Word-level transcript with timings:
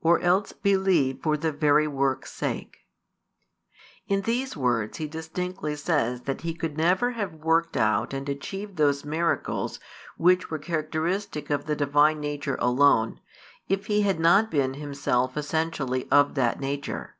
Or 0.00 0.18
else 0.20 0.52
believe 0.54 1.22
for 1.22 1.36
the 1.36 1.52
very 1.52 1.86
works' 1.86 2.32
sake. 2.32 2.78
In 4.08 4.22
these 4.22 4.56
words 4.56 4.96
He 4.96 5.06
distinctly 5.06 5.76
says 5.76 6.22
that 6.22 6.40
He 6.40 6.54
could 6.54 6.78
never 6.78 7.10
have 7.10 7.34
worked 7.34 7.76
out 7.76 8.14
and 8.14 8.26
achieved 8.26 8.78
those 8.78 9.04
miracles 9.04 9.78
which 10.16 10.50
were 10.50 10.58
characteristic 10.58 11.50
of 11.50 11.66
the 11.66 11.76
Divine 11.76 12.20
nature 12.20 12.56
alone, 12.58 13.20
if 13.68 13.84
He 13.84 14.00
had 14.00 14.18
not 14.18 14.50
been 14.50 14.72
Himself 14.80 15.36
essentially 15.36 16.08
of 16.10 16.36
that 16.36 16.58
nature. 16.58 17.16